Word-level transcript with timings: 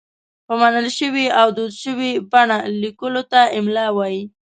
په 0.47 0.53
منل 0.61 0.87
شوې 0.99 1.25
او 1.39 1.47
دود 1.57 1.73
شوې 1.83 2.11
بڼه 2.31 2.57
لیکلو 2.81 3.21
ته 3.31 3.39
املاء 3.57 3.91
وايي. 3.97 4.23